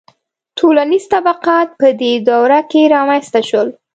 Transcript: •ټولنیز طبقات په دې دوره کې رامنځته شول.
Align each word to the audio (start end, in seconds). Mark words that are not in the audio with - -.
•ټولنیز 0.57 1.03
طبقات 1.13 1.69
په 1.79 1.87
دې 2.01 2.13
دوره 2.29 2.59
کې 2.71 2.81
رامنځته 2.95 3.39
شول. 3.49 3.67